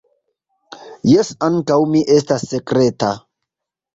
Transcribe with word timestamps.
Jes, 1.09 1.29
ankaŭ 1.49 1.77
mi 1.91 2.03
estas 2.15 2.45
sekreta. 2.53 3.13